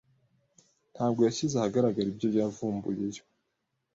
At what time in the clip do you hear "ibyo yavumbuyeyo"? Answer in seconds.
2.11-3.23